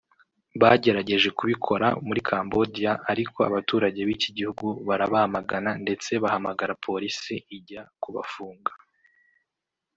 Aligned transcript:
bagerageje 0.61 1.29
kubikora 1.37 1.87
muri 2.07 2.21
Cambodia 2.29 2.91
ariko 3.11 3.37
abaturage 3.49 3.99
b’iki 4.07 4.29
gihugu 4.37 4.65
barabamagana 4.87 5.71
ndetse 5.83 6.11
bahamagara 6.23 6.73
polisi 6.85 7.35
ijyaa 7.57 7.91
kubafunga 8.03 8.71